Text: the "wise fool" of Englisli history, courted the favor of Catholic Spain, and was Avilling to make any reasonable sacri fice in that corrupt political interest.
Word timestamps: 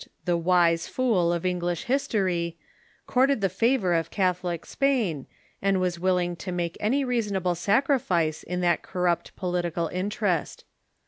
the 0.25 0.35
"wise 0.35 0.87
fool" 0.87 1.31
of 1.31 1.43
Englisli 1.45 1.83
history, 1.83 2.57
courted 3.05 3.39
the 3.39 3.49
favor 3.49 3.93
of 3.93 4.09
Catholic 4.09 4.65
Spain, 4.65 5.27
and 5.61 5.79
was 5.79 5.97
Avilling 5.99 6.35
to 6.39 6.51
make 6.51 6.75
any 6.79 7.05
reasonable 7.05 7.53
sacri 7.53 7.99
fice 7.99 8.41
in 8.41 8.61
that 8.61 8.81
corrupt 8.81 9.35
political 9.35 9.89
interest. 9.89 10.65